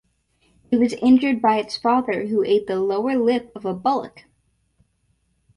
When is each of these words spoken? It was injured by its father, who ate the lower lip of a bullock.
It 0.71 0.77
was 0.79 0.93
injured 0.93 1.43
by 1.43 1.57
its 1.59 1.77
father, 1.77 2.25
who 2.25 2.43
ate 2.43 2.65
the 2.65 2.79
lower 2.79 3.15
lip 3.19 3.51
of 3.53 3.65
a 3.65 3.73
bullock. 3.75 4.25